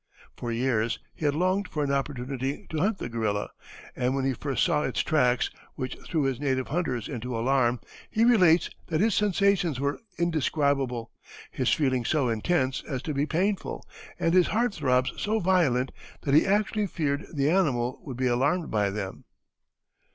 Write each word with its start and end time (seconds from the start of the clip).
For 0.35 0.51
years 0.51 0.97
he 1.13 1.25
had 1.25 1.35
longed 1.35 1.67
for 1.67 1.83
an 1.83 1.91
opportunity 1.91 2.65
to 2.71 2.79
hunt 2.79 2.97
the 2.97 3.07
gorilla, 3.07 3.51
and 3.95 4.15
when 4.15 4.25
he 4.25 4.33
first 4.33 4.63
saw 4.63 4.81
its 4.81 5.01
tracks, 5.03 5.51
which 5.75 5.95
threw 6.09 6.23
his 6.23 6.39
native 6.39 6.69
hunters 6.69 7.07
into 7.07 7.37
alarm, 7.37 7.79
he 8.09 8.25
relates 8.25 8.71
that 8.87 8.99
his 8.99 9.13
sensations 9.13 9.79
were 9.79 9.99
indescribable, 10.17 11.11
his 11.51 11.71
feelings 11.71 12.09
so 12.09 12.29
intense 12.29 12.83
as 12.89 13.03
to 13.03 13.13
be 13.13 13.27
painful, 13.27 13.85
and 14.19 14.33
his 14.33 14.47
heart 14.47 14.73
throbs 14.73 15.13
so 15.21 15.39
violent 15.39 15.91
that 16.23 16.33
he 16.33 16.47
actually 16.47 16.87
feared 16.87 17.27
the 17.31 17.51
animal 17.51 17.99
would 18.03 18.17
be 18.17 18.25
alarmed 18.25 18.71
by 18.71 18.89
them. 18.89 19.25